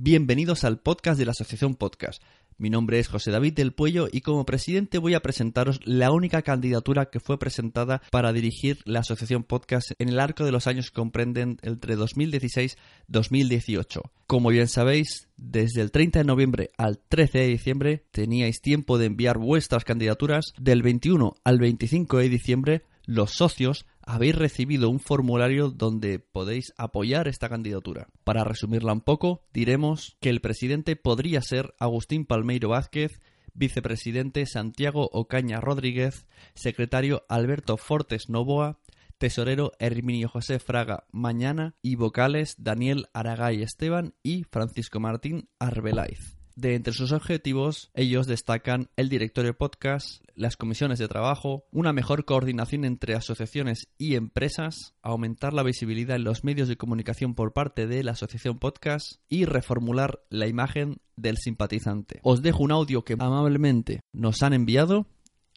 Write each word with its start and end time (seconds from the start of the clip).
Bienvenidos 0.00 0.62
al 0.62 0.78
podcast 0.78 1.18
de 1.18 1.24
la 1.24 1.32
Asociación 1.32 1.74
Podcast. 1.74 2.22
Mi 2.56 2.70
nombre 2.70 3.00
es 3.00 3.08
José 3.08 3.32
David 3.32 3.54
del 3.54 3.72
Puello 3.72 4.06
y 4.12 4.20
como 4.20 4.46
presidente 4.46 4.98
voy 4.98 5.14
a 5.14 5.22
presentaros 5.22 5.80
la 5.84 6.12
única 6.12 6.42
candidatura 6.42 7.06
que 7.06 7.18
fue 7.18 7.36
presentada 7.36 8.00
para 8.12 8.32
dirigir 8.32 8.78
la 8.84 9.00
Asociación 9.00 9.42
Podcast 9.42 9.90
en 9.98 10.08
el 10.08 10.20
arco 10.20 10.44
de 10.44 10.52
los 10.52 10.68
años 10.68 10.90
que 10.90 11.00
comprenden 11.00 11.58
entre 11.62 11.96
2016-2018. 11.96 14.02
Como 14.28 14.50
bien 14.50 14.68
sabéis, 14.68 15.30
desde 15.36 15.80
el 15.80 15.90
30 15.90 16.20
de 16.20 16.24
noviembre 16.24 16.70
al 16.78 17.00
13 17.00 17.38
de 17.38 17.48
diciembre 17.48 18.04
teníais 18.12 18.60
tiempo 18.60 18.98
de 18.98 19.06
enviar 19.06 19.36
vuestras 19.36 19.84
candidaturas. 19.84 20.52
Del 20.60 20.82
21 20.82 21.34
al 21.42 21.58
25 21.58 22.18
de 22.18 22.28
diciembre 22.28 22.84
los 23.04 23.32
socios 23.32 23.84
habéis 24.08 24.34
recibido 24.34 24.88
un 24.88 25.00
formulario 25.00 25.68
donde 25.68 26.18
podéis 26.18 26.72
apoyar 26.78 27.28
esta 27.28 27.50
candidatura. 27.50 28.08
Para 28.24 28.42
resumirla 28.42 28.94
un 28.94 29.02
poco, 29.02 29.42
diremos 29.52 30.16
que 30.20 30.30
el 30.30 30.40
presidente 30.40 30.96
podría 30.96 31.42
ser 31.42 31.74
Agustín 31.78 32.24
Palmeiro 32.24 32.70
Vázquez, 32.70 33.20
vicepresidente 33.52 34.46
Santiago 34.46 35.10
Ocaña 35.12 35.60
Rodríguez, 35.60 36.26
secretario 36.54 37.26
Alberto 37.28 37.76
Fortes 37.76 38.30
Novoa, 38.30 38.78
tesorero 39.18 39.72
Herminio 39.78 40.30
José 40.30 40.58
Fraga 40.58 41.04
Mañana 41.12 41.74
y 41.82 41.96
vocales 41.96 42.54
Daniel 42.56 43.08
Aragay 43.12 43.62
Esteban 43.62 44.14
y 44.22 44.44
Francisco 44.44 45.00
Martín 45.00 45.50
Arbelaiz. 45.58 46.37
De 46.58 46.74
entre 46.74 46.92
sus 46.92 47.12
objetivos, 47.12 47.92
ellos 47.94 48.26
destacan 48.26 48.90
el 48.96 49.08
directorio 49.08 49.56
podcast, 49.56 50.24
las 50.34 50.56
comisiones 50.56 50.98
de 50.98 51.06
trabajo, 51.06 51.68
una 51.70 51.92
mejor 51.92 52.24
coordinación 52.24 52.84
entre 52.84 53.14
asociaciones 53.14 53.86
y 53.96 54.16
empresas, 54.16 54.92
aumentar 55.00 55.52
la 55.52 55.62
visibilidad 55.62 56.16
en 56.16 56.24
los 56.24 56.42
medios 56.42 56.66
de 56.66 56.76
comunicación 56.76 57.36
por 57.36 57.52
parte 57.52 57.86
de 57.86 58.02
la 58.02 58.10
asociación 58.10 58.58
podcast 58.58 59.20
y 59.28 59.44
reformular 59.44 60.24
la 60.30 60.48
imagen 60.48 60.96
del 61.14 61.36
simpatizante. 61.36 62.18
Os 62.24 62.42
dejo 62.42 62.64
un 62.64 62.72
audio 62.72 63.04
que 63.04 63.12
amablemente 63.12 64.00
nos 64.12 64.42
han 64.42 64.52
enviado, 64.52 65.06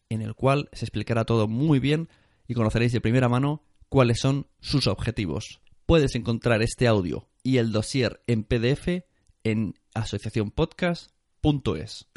en 0.08 0.22
el 0.22 0.36
cual 0.36 0.70
se 0.72 0.86
explicará 0.86 1.26
todo 1.26 1.48
muy 1.48 1.80
bien 1.80 2.10
y 2.48 2.54
conoceréis 2.54 2.92
de 2.92 3.02
primera 3.02 3.28
mano 3.28 3.64
cuáles 3.90 4.20
son 4.20 4.46
sus 4.60 4.86
objetivos. 4.86 5.62
Puedes 5.88 6.14
encontrar 6.14 6.62
este 6.62 6.88
audio 6.88 7.28
y 7.42 7.58
el 7.58 7.72
dossier 7.72 8.22
en 8.28 8.44
PDF 8.44 9.02
en 9.44 9.76
asociacionpodcast.es. 9.94 12.08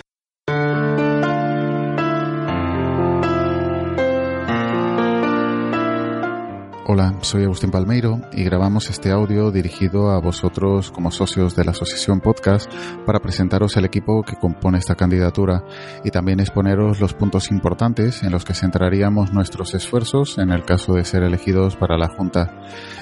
Hola, 6.87 7.15
soy 7.23 7.45
Agustín 7.45 7.71
Palmeiro 7.71 8.21
y 8.31 8.45
grabamos 8.45 8.91
este 8.91 9.11
audio 9.11 9.51
dirigido 9.51 10.11
a 10.11 10.21
vosotros 10.21 10.91
como 10.91 11.11
socios 11.11 11.57
de 11.57 11.65
la 11.65 11.71
Asociación 11.71 12.21
Podcast 12.21 12.71
para 13.07 13.21
presentaros 13.21 13.75
el 13.79 13.87
equipo 13.87 14.23
que 14.23 14.37
compone 14.37 14.77
esta 14.77 14.95
candidatura 14.95 15.65
y 16.05 16.11
también 16.11 16.41
exponeros 16.41 17.01
los 17.01 17.15
puntos 17.15 17.51
importantes 17.51 18.23
en 18.23 18.33
los 18.33 18.45
que 18.45 18.53
centraríamos 18.53 19.33
nuestros 19.33 19.73
esfuerzos 19.73 20.37
en 20.37 20.51
el 20.51 20.67
caso 20.67 20.93
de 20.93 21.07
ser 21.07 21.23
elegidos 21.23 21.75
para 21.75 21.97
la 21.97 22.09
Junta. 22.09 22.53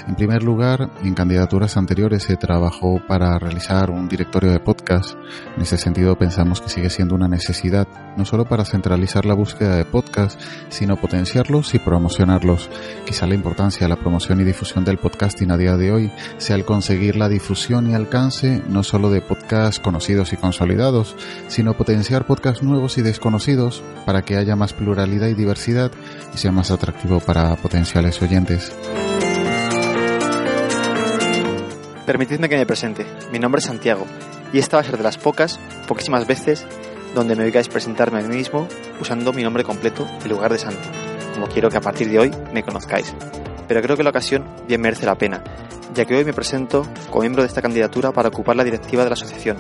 En 0.06 0.14
primer 0.14 0.44
lugar, 0.44 0.89
en 1.02 1.14
candidaturas 1.14 1.77
anteriores 1.77 2.22
se 2.22 2.36
trabajó 2.36 3.02
para 3.08 3.36
realizar 3.41 3.91
un 3.91 4.08
directorio 4.08 4.52
de 4.52 4.61
podcast. 4.61 5.17
En 5.56 5.62
ese 5.62 5.77
sentido 5.77 6.17
pensamos 6.17 6.61
que 6.61 6.69
sigue 6.69 6.89
siendo 6.89 7.17
una 7.17 7.27
necesidad, 7.27 7.89
no 8.17 8.24
solo 8.24 8.44
para 8.44 8.64
centralizar 8.64 9.27
la 9.27 9.34
búsqueda 9.34 9.74
de 9.74 9.84
podcast, 9.84 10.41
sino 10.69 11.00
potenciarlos 11.00 11.74
y 11.74 11.80
promocionarlos. 11.80 12.70
Quizá 13.05 13.27
la 13.27 13.34
importancia 13.34 13.71
a 13.80 13.88
la 13.88 13.96
promoción 13.96 14.40
y 14.40 14.44
difusión 14.44 14.84
del 14.84 14.98
podcasting 14.98 15.50
a 15.50 15.56
día 15.56 15.76
de 15.76 15.90
hoy 15.90 16.12
sea 16.36 16.56
el 16.56 16.64
conseguir 16.64 17.16
la 17.16 17.28
difusión 17.28 17.90
y 17.90 17.94
alcance 17.94 18.62
no 18.68 18.82
solo 18.82 19.10
de 19.10 19.22
podcasts 19.22 19.80
conocidos 19.80 20.32
y 20.32 20.36
consolidados, 20.36 21.16
sino 21.48 21.74
potenciar 21.74 22.26
podcasts 22.26 22.62
nuevos 22.62 22.98
y 22.98 23.02
desconocidos 23.02 23.82
para 24.04 24.22
que 24.22 24.36
haya 24.36 24.56
más 24.56 24.74
pluralidad 24.74 25.28
y 25.28 25.34
diversidad 25.34 25.90
y 26.34 26.38
sea 26.38 26.52
más 26.52 26.70
atractivo 26.70 27.20
para 27.20 27.56
potenciales 27.56 28.20
oyentes. 28.20 28.72
Permitidme 32.05 32.48
que 32.48 32.56
me 32.56 32.66
presente. 32.66 33.06
Mi 33.32 33.38
nombre 33.38 33.61
es 33.61 33.64
Santiago 33.64 34.06
y 34.52 34.58
esta 34.58 34.77
va 34.77 34.82
a 34.82 34.84
ser 34.84 34.98
de 34.98 35.02
las 35.02 35.16
pocas, 35.16 35.58
poquísimas 35.88 36.27
veces 36.27 36.66
donde 37.14 37.36
me 37.36 37.44
oigáis 37.44 37.68
presentarme 37.68 38.20
a 38.20 38.22
mí 38.22 38.36
mismo 38.36 38.68
usando 39.00 39.32
mi 39.32 39.42
nombre 39.42 39.64
completo 39.64 40.06
en 40.22 40.30
lugar 40.30 40.52
de 40.52 40.58
Santi, 40.58 40.88
como 41.34 41.46
quiero 41.46 41.70
que 41.70 41.78
a 41.78 41.80
partir 41.80 42.08
de 42.08 42.18
hoy 42.18 42.30
me 42.52 42.62
conozcáis 42.62 43.14
pero 43.68 43.83
creo 43.83 43.96
que 43.96 44.02
la 44.02 44.11
ocasión 44.11 44.45
bien 44.67 44.80
merece 44.80 45.06
la 45.06 45.17
pena, 45.17 45.42
ya 45.95 46.05
que 46.05 46.17
hoy 46.17 46.24
me 46.24 46.33
presento 46.33 46.86
como 47.11 47.23
miembro 47.23 47.42
de 47.42 47.48
esta 47.48 47.62
candidatura 47.62 48.12
para 48.12 48.28
ocupar 48.28 48.56
la 48.56 48.64
directiva 48.64 49.05
de 49.05 49.11
la 49.11 49.14
asociación, 49.14 49.58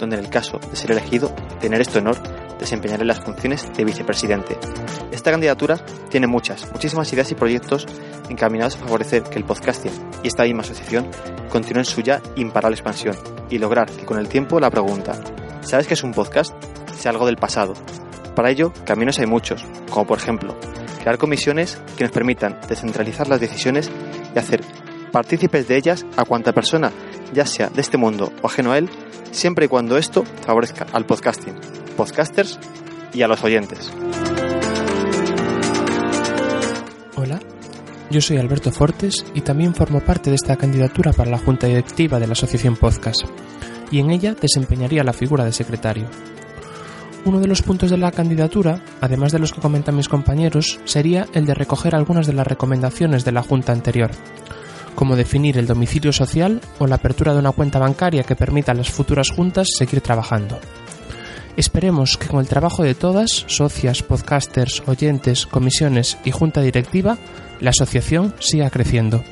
donde 0.00 0.16
en 0.16 0.24
el 0.24 0.30
caso 0.30 0.58
de 0.58 0.76
ser 0.76 0.92
elegido, 0.92 1.34
tener 1.60 1.80
este 1.80 1.98
honor, 1.98 2.16
desempeñaré 2.58 3.04
las 3.04 3.20
funciones 3.20 3.70
de 3.76 3.84
vicepresidente. 3.84 4.58
Esta 5.10 5.30
candidatura 5.30 5.76
tiene 6.08 6.26
muchas, 6.26 6.70
muchísimas 6.72 7.12
ideas 7.12 7.30
y 7.30 7.34
proyectos 7.34 7.86
encaminados 8.28 8.76
a 8.76 8.78
favorecer 8.78 9.22
que 9.24 9.38
el 9.38 9.44
podcasting 9.44 9.92
y 10.22 10.28
esta 10.28 10.44
misma 10.44 10.62
asociación 10.62 11.08
continúen 11.50 11.84
su 11.84 12.00
ya 12.00 12.20
imparable 12.36 12.74
expansión 12.74 13.16
y 13.50 13.58
lograr 13.58 13.90
que 13.90 14.04
con 14.04 14.18
el 14.18 14.28
tiempo 14.28 14.60
la 14.60 14.70
pregunta, 14.70 15.20
¿sabes 15.62 15.86
qué 15.86 15.94
es 15.94 16.02
un 16.02 16.12
podcast? 16.12 16.54
sea 16.94 17.10
algo 17.10 17.26
del 17.26 17.36
pasado. 17.36 17.74
Para 18.34 18.50
ello, 18.50 18.72
caminos 18.84 19.18
hay 19.18 19.26
muchos, 19.26 19.64
como 19.90 20.06
por 20.06 20.18
ejemplo, 20.18 20.56
crear 21.04 21.18
comisiones 21.18 21.78
que 21.98 22.04
nos 22.04 22.12
permitan 22.14 22.58
descentralizar 22.66 23.28
las 23.28 23.38
decisiones 23.38 23.90
y 24.34 24.38
hacer 24.38 24.62
partícipes 25.12 25.68
de 25.68 25.76
ellas 25.76 26.06
a 26.16 26.24
cuanta 26.24 26.54
persona, 26.54 26.92
ya 27.34 27.44
sea 27.44 27.68
de 27.68 27.82
este 27.82 27.98
mundo 27.98 28.32
o 28.40 28.46
ajeno 28.46 28.72
a 28.72 28.78
él, 28.78 28.88
siempre 29.30 29.66
y 29.66 29.68
cuando 29.68 29.98
esto 29.98 30.24
favorezca 30.24 30.86
al 30.94 31.04
podcasting, 31.04 31.56
podcasters 31.94 32.58
y 33.12 33.20
a 33.20 33.28
los 33.28 33.44
oyentes. 33.44 33.92
Hola, 37.16 37.38
yo 38.10 38.22
soy 38.22 38.38
Alberto 38.38 38.72
Fortes 38.72 39.26
y 39.34 39.42
también 39.42 39.74
formo 39.74 40.00
parte 40.00 40.30
de 40.30 40.36
esta 40.36 40.56
candidatura 40.56 41.12
para 41.12 41.30
la 41.30 41.38
Junta 41.38 41.66
Directiva 41.66 42.18
de 42.18 42.28
la 42.28 42.32
Asociación 42.32 42.76
Podcast, 42.76 43.24
y 43.90 43.98
en 43.98 44.10
ella 44.10 44.34
desempeñaría 44.40 45.04
la 45.04 45.12
figura 45.12 45.44
de 45.44 45.52
secretario. 45.52 46.08
Uno 47.24 47.40
de 47.40 47.46
los 47.46 47.62
puntos 47.62 47.88
de 47.88 47.96
la 47.96 48.12
candidatura, 48.12 48.82
además 49.00 49.32
de 49.32 49.38
los 49.38 49.52
que 49.52 49.60
comentan 49.60 49.96
mis 49.96 50.08
compañeros, 50.08 50.78
sería 50.84 51.26
el 51.32 51.46
de 51.46 51.54
recoger 51.54 51.94
algunas 51.94 52.26
de 52.26 52.34
las 52.34 52.46
recomendaciones 52.46 53.24
de 53.24 53.32
la 53.32 53.42
Junta 53.42 53.72
anterior, 53.72 54.10
como 54.94 55.16
definir 55.16 55.56
el 55.56 55.66
domicilio 55.66 56.12
social 56.12 56.60
o 56.78 56.86
la 56.86 56.96
apertura 56.96 57.32
de 57.32 57.38
una 57.38 57.52
cuenta 57.52 57.78
bancaria 57.78 58.24
que 58.24 58.36
permita 58.36 58.72
a 58.72 58.74
las 58.74 58.90
futuras 58.90 59.30
juntas 59.30 59.68
seguir 59.74 60.02
trabajando. 60.02 60.58
Esperemos 61.56 62.18
que 62.18 62.26
con 62.26 62.40
el 62.40 62.48
trabajo 62.48 62.82
de 62.82 62.94
todas, 62.94 63.44
socias, 63.46 64.02
podcasters, 64.02 64.82
oyentes, 64.86 65.46
comisiones 65.46 66.18
y 66.24 66.30
junta 66.30 66.60
directiva, 66.60 67.16
la 67.60 67.70
asociación 67.70 68.34
siga 68.38 68.68
creciendo. 68.68 69.24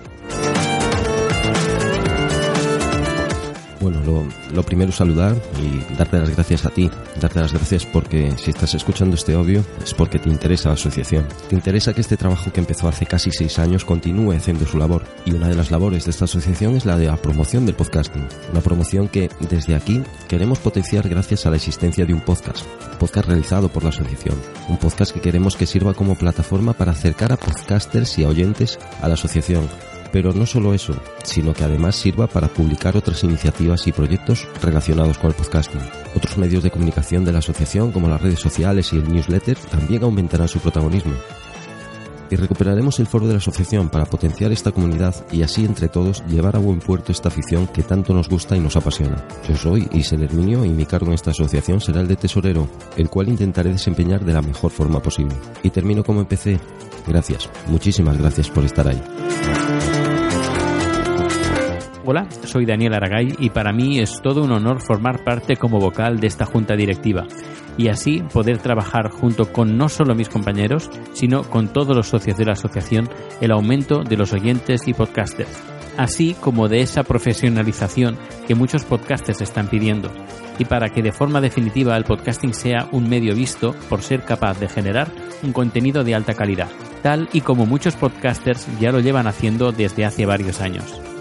Bueno, 3.82 4.00
lo, 4.04 4.25
lo, 4.54 4.62
primero 4.62 4.93
saludar 4.93 5.37
y 5.60 5.94
darte 5.97 6.16
las 6.16 6.31
gracias 6.31 6.65
a 6.65 6.70
ti, 6.70 6.88
darte 7.20 7.41
las 7.41 7.53
gracias 7.53 7.84
porque 7.84 8.32
si 8.37 8.50
estás 8.50 8.75
escuchando 8.75 9.16
este 9.16 9.34
audio 9.34 9.65
es 9.82 9.93
porque 9.93 10.20
te 10.20 10.28
interesa 10.28 10.69
la 10.69 10.75
asociación. 10.75 11.26
Te 11.48 11.56
interesa 11.56 11.92
que 11.92 12.00
este 12.00 12.16
trabajo 12.16 12.53
que 12.53 12.60
empezó 12.60 12.87
hace 12.87 13.06
casi 13.06 13.32
seis 13.32 13.59
años 13.59 13.84
continúe 13.84 14.37
haciendo 14.37 14.66
su 14.66 14.78
labor. 14.78 15.03
Y 15.25 15.32
una 15.32 15.48
de 15.48 15.56
las 15.56 15.72
labores 15.72 16.04
de 16.04 16.12
esta 16.12 16.26
asociación 16.26 16.76
es 16.76 16.87
la 16.87 16.97
de 16.97 17.06
la 17.06 17.16
promoción 17.16 17.66
del 17.66 17.75
podcasting. 17.75 18.28
Una 18.53 18.60
promoción 18.60 19.09
que 19.09 19.28
desde 19.50 19.75
aquí 19.75 20.00
queremos 20.28 20.60
potenciar 20.60 21.09
gracias 21.09 21.44
a 21.47 21.50
la 21.50 21.56
existencia 21.56 22.06
de 22.06 22.15
un 22.15 22.21
podcast. 22.21 22.65
Un 22.92 22.98
podcast 22.98 23.26
realizado 23.26 23.69
por 23.69 23.82
la 23.82 23.88
asociación. 23.88 24.37
Un 24.69 24.76
podcast 24.76 25.12
que 25.12 25.21
queremos 25.21 25.56
que 25.56 25.66
sirva 25.66 25.92
como 25.92 26.15
plataforma 26.15 26.72
para 26.72 26.92
acercar 26.92 27.32
a 27.32 27.37
podcasters 27.37 28.16
y 28.21 28.22
a 28.22 28.28
oyentes 28.28 28.78
a 29.00 29.09
la 29.09 29.15
asociación 29.15 29.69
pero 30.12 30.33
no 30.33 30.47
solo 30.47 30.75
eso, 30.75 30.95
sino 31.25 31.55
que 31.55 31.65
además 31.65 31.97
sirva 31.97 32.27
para 32.27 32.49
publicar 32.49 32.97
otras 32.97 33.25
iniciativas 33.25 33.87
y 33.87 33.93
proyectos 33.93 34.47
relacionados 34.61 35.19
con 35.19 35.31
el 35.31 35.37
podcasting. 35.37 35.81
Otros 36.15 36.36
medios 36.36 36.63
de 36.63 36.71
comunicación 36.71 37.25
de 37.25 37.33
la 37.33 37.39
asociación, 37.39 37.91
como 37.91 38.09
las 38.09 38.21
redes 38.21 38.39
sociales 38.39 38.92
y 38.92 38.97
el 38.98 39.10
newsletter, 39.10 39.57
también 39.57 40.04
aumentarán 40.04 40.48
su 40.48 40.60
protagonismo. 40.60 41.15
Y 42.31 42.36
recuperaremos 42.36 42.98
el 42.98 43.07
foro 43.07 43.27
de 43.27 43.34
la 43.34 43.39
asociación 43.39 43.91
para 43.91 44.07
potenciar 44.07 44.53
esta 44.53 44.72
comunidad 44.72 45.15
y 45.31 45.42
así 45.42 45.66
entre 45.66 45.89
todos 45.89 46.25
llevar 46.27 46.57
a 46.57 46.60
buen 46.60 46.78
puerto 46.78 47.13
esta 47.13 47.28
afición 47.28 47.66
que 47.66 47.83
tanto 47.83 48.15
nos 48.15 48.31
gusta 48.31 48.57
y 48.57 48.60
nos 48.60 48.75
apasiona. 48.75 49.22
Yo 49.47 49.54
soy 49.54 49.86
Isel 49.92 50.22
Herminio 50.22 50.65
y 50.65 50.71
mi 50.71 50.86
cargo 50.86 51.09
en 51.09 51.13
esta 51.13 51.33
asociación 51.33 51.83
será 51.83 52.01
el 52.01 52.09
de 52.09 52.16
tesorero, 52.16 52.69
el 52.97 53.10
cual 53.10 53.28
intentaré 53.28 53.71
desempeñar 53.71 54.25
de 54.25 54.33
la 54.33 54.41
mejor 54.41 54.71
forma 54.71 55.03
posible. 55.03 55.34
Y 55.63 55.69
termino 55.69 56.03
como 56.03 56.21
empecé. 56.22 56.59
Gracias, 57.07 57.51
muchísimas 57.66 58.16
gracias 58.16 58.48
por 58.48 58.65
estar 58.65 58.89
ahí. 58.89 59.03
Hola, 62.04 62.27
soy 62.45 62.66
Daniel 62.66 62.95
Aragay 62.95 63.37
y 63.39 63.51
para 63.51 63.72
mí 63.72 64.01
es 64.01 64.21
todo 64.22 64.43
un 64.43 64.51
honor 64.51 64.81
formar 64.81 65.22
parte 65.22 65.57
como 65.57 65.78
vocal 65.78 66.19
de 66.19 66.27
esta 66.27 66.47
junta 66.47 66.75
directiva 66.75 67.28
y 67.78 67.91
así 67.91 68.25
poder 68.33 68.59
trabajar 68.59 69.09
junto 69.09 69.53
con 69.53 69.78
no 69.78 69.89
solo 69.89 70.16
mis 70.16 70.28
compañeros, 70.28 70.91
sino 71.13 71.45
con 71.45 71.69
todos 71.69 71.95
los 71.95 72.09
socios 72.09 72.37
de 72.37 72.47
la 72.47 72.53
asociación 72.53 73.09
el 73.41 73.53
aumento 73.53 74.03
de 74.03 74.16
los 74.16 74.33
oyentes 74.33 74.89
y 74.89 74.95
podcasters. 74.95 75.63
así 75.97 76.34
como 76.41 76.69
de 76.69 76.81
esa 76.81 77.04
profesionalización 77.04 78.19
que 78.48 78.57
muchos 78.57 78.84
podcasters 78.84 79.41
están 79.41 79.69
pidiendo, 79.69 80.10
y 80.59 80.65
para 80.65 80.89
que 80.89 81.03
de 81.03 81.13
forma 81.13 81.41
definitiva 81.41 81.97
el 81.97 82.05
podcasting 82.05 82.55
sea 82.55 82.89
un 82.91 83.09
medio 83.09 83.34
visto 83.37 83.77
por 83.89 84.03
ser 84.03 84.22
capaz 84.22 84.59
de 84.59 84.69
generar 84.69 85.09
un 85.45 85.53
contenido 85.53 86.03
de 86.03 86.16
alta 86.16 86.34
calidad, 86.34 86.69
tal 87.03 87.28
y 87.33 87.43
como 87.43 87.65
muchos 87.65 87.95
podcasters 87.95 88.66
ya 88.81 88.91
lo 88.91 88.98
llevan 88.98 89.28
haciendo 89.28 89.71
desde 89.71 90.05
hace 90.05 90.27
varios 90.27 90.60
años. 90.60 91.11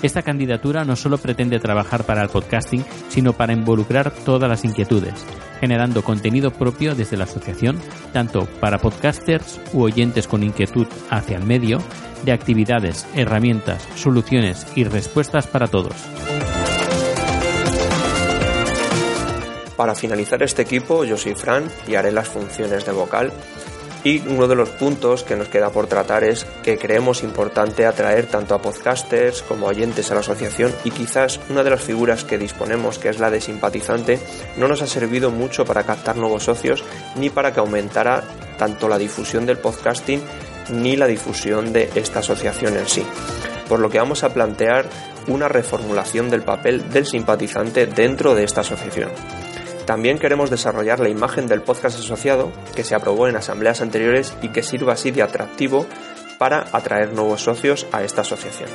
Esta 0.00 0.22
candidatura 0.22 0.84
no 0.84 0.94
solo 0.94 1.18
pretende 1.18 1.58
trabajar 1.58 2.04
para 2.04 2.22
el 2.22 2.28
podcasting, 2.28 2.84
sino 3.08 3.32
para 3.32 3.52
involucrar 3.52 4.12
todas 4.12 4.48
las 4.48 4.64
inquietudes, 4.64 5.14
generando 5.60 6.04
contenido 6.04 6.52
propio 6.52 6.94
desde 6.94 7.16
la 7.16 7.24
asociación, 7.24 7.80
tanto 8.12 8.46
para 8.60 8.78
podcasters 8.78 9.60
u 9.72 9.82
oyentes 9.82 10.28
con 10.28 10.44
inquietud 10.44 10.86
hacia 11.10 11.36
el 11.36 11.44
medio, 11.44 11.78
de 12.24 12.32
actividades, 12.32 13.06
herramientas, 13.14 13.88
soluciones 13.96 14.66
y 14.76 14.84
respuestas 14.84 15.48
para 15.48 15.66
todos. 15.66 15.94
Para 19.76 19.94
finalizar 19.94 20.42
este 20.42 20.62
equipo, 20.62 21.04
yo 21.04 21.16
soy 21.16 21.34
Fran 21.34 21.64
y 21.88 21.94
haré 21.96 22.12
las 22.12 22.28
funciones 22.28 22.84
de 22.84 22.92
vocal 22.92 23.32
y 24.04 24.26
uno 24.28 24.46
de 24.46 24.54
los 24.54 24.70
puntos 24.70 25.24
que 25.24 25.36
nos 25.36 25.48
queda 25.48 25.70
por 25.70 25.86
tratar 25.86 26.24
es 26.24 26.46
que 26.62 26.78
creemos 26.78 27.22
importante 27.22 27.86
atraer 27.86 28.26
tanto 28.26 28.54
a 28.54 28.62
podcasters 28.62 29.42
como 29.42 29.66
oyentes 29.66 30.10
a 30.10 30.14
la 30.14 30.20
asociación 30.20 30.72
y 30.84 30.90
quizás 30.90 31.40
una 31.48 31.62
de 31.62 31.70
las 31.70 31.82
figuras 31.82 32.24
que 32.24 32.38
disponemos, 32.38 32.98
que 32.98 33.08
es 33.08 33.18
la 33.18 33.30
de 33.30 33.40
simpatizante, 33.40 34.18
no 34.56 34.68
nos 34.68 34.82
ha 34.82 34.86
servido 34.86 35.30
mucho 35.30 35.64
para 35.64 35.84
captar 35.84 36.16
nuevos 36.16 36.44
socios 36.44 36.84
ni 37.16 37.30
para 37.30 37.52
que 37.52 37.60
aumentara 37.60 38.22
tanto 38.58 38.88
la 38.88 38.98
difusión 38.98 39.46
del 39.46 39.58
podcasting 39.58 40.22
ni 40.70 40.96
la 40.96 41.06
difusión 41.06 41.72
de 41.72 41.90
esta 41.94 42.20
asociación 42.20 42.76
en 42.76 42.88
sí. 42.88 43.04
Por 43.68 43.80
lo 43.80 43.90
que 43.90 43.98
vamos 43.98 44.24
a 44.24 44.32
plantear 44.32 44.86
una 45.26 45.48
reformulación 45.48 46.30
del 46.30 46.42
papel 46.42 46.90
del 46.90 47.06
simpatizante 47.06 47.86
dentro 47.86 48.34
de 48.34 48.44
esta 48.44 48.62
asociación. 48.62 49.10
También 49.88 50.18
queremos 50.18 50.50
desarrollar 50.50 51.00
la 51.00 51.08
imagen 51.08 51.46
del 51.46 51.62
podcast 51.62 51.98
asociado 51.98 52.52
que 52.76 52.84
se 52.84 52.94
aprobó 52.94 53.26
en 53.26 53.36
asambleas 53.36 53.80
anteriores 53.80 54.36
y 54.42 54.48
que 54.48 54.62
sirva 54.62 54.92
así 54.92 55.12
de 55.12 55.22
atractivo 55.22 55.86
para 56.36 56.66
atraer 56.72 57.14
nuevos 57.14 57.40
socios 57.40 57.86
a 57.90 58.02
esta 58.02 58.20
asociación. 58.20 58.68